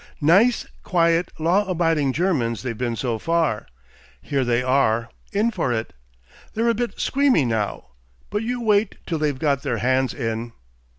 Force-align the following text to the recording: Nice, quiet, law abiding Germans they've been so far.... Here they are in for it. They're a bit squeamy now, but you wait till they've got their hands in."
Nice, 0.19 0.65
quiet, 0.81 1.29
law 1.37 1.63
abiding 1.67 2.11
Germans 2.13 2.63
they've 2.63 2.75
been 2.75 2.95
so 2.95 3.19
far.... 3.19 3.67
Here 4.19 4.43
they 4.43 4.63
are 4.63 5.11
in 5.31 5.51
for 5.51 5.71
it. 5.71 5.93
They're 6.55 6.69
a 6.69 6.73
bit 6.73 6.97
squeamy 6.97 7.45
now, 7.45 7.89
but 8.31 8.41
you 8.41 8.63
wait 8.63 8.95
till 9.05 9.19
they've 9.19 9.37
got 9.37 9.61
their 9.61 9.77
hands 9.77 10.15
in." 10.15 10.53